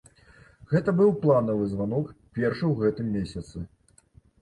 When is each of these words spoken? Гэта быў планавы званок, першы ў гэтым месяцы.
Гэта 0.71 0.93
быў 1.01 1.11
планавы 1.27 1.69
званок, 1.75 2.11
першы 2.41 2.65
ў 2.73 2.83
гэтым 2.83 3.17
месяцы. 3.21 3.57